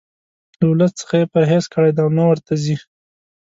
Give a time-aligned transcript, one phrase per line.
[0.57, 2.75] له ولس څخه یې پرهیز کړی دی او نه ورته ځي.